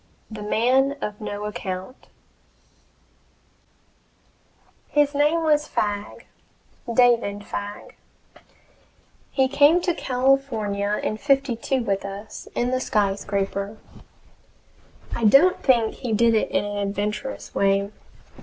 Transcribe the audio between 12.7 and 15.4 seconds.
the SKYSCRAPER. I